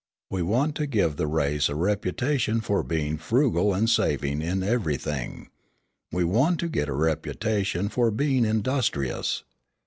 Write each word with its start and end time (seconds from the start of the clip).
We 0.31 0.41
want 0.41 0.73
to 0.77 0.87
give 0.87 1.17
the 1.17 1.27
race 1.27 1.69
a 1.69 1.75
reputation 1.75 2.59
for 2.59 2.81
being 2.81 3.17
frugal 3.17 3.71
and 3.71 3.87
saving 3.87 4.41
in 4.41 4.63
everything. 4.63 5.43
Then 5.43 5.49
we 6.17 6.23
want 6.23 6.59
to 6.61 6.69
get 6.69 6.89
a 6.89 6.93
reputation 6.93 7.87
for 7.87 8.09
being 8.09 8.43
industrious. 8.43 9.43